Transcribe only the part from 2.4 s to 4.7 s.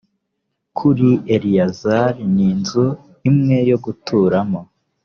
inzu imwe yo guturamo